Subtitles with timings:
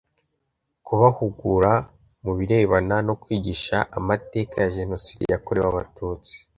[0.85, 1.71] kubahugura
[2.23, 6.33] mu birebana no kwigisha amateka ya Jenoside yakorewe Abatutsi